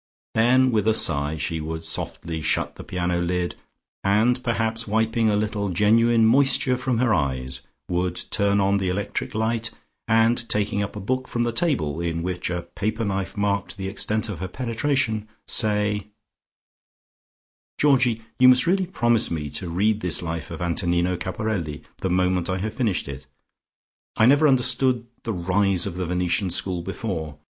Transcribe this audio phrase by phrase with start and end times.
[0.33, 3.53] Then with a sigh she would softly shut the piano lid,
[4.03, 9.35] and perhaps wiping a little genuine moisture from her eyes, would turn on the electric
[9.35, 9.69] light
[10.07, 13.87] and taking up a book from the table, in which a paper knife marked the
[13.87, 16.07] extent of her penetration, say:
[17.77, 22.49] "Georgie, you must really promise me to read this life of Antonino Caporelli the moment
[22.49, 23.27] I have finished it.
[24.17, 27.37] I never understood the rise of the Venetian School before.